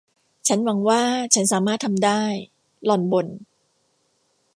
[0.47, 1.03] ฉันหวังว่า
[1.33, 2.23] ฉันสามารถทำได้
[2.85, 3.27] หล่อนบ่น